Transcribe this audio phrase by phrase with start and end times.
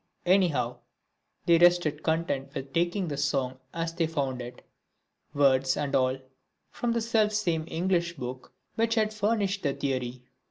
[0.25, 0.79] Anyhow
[1.45, 4.65] they rested content with taking the song as they found it,
[5.31, 6.17] words and all,
[6.71, 10.23] from the self same English book which had furnished the theory.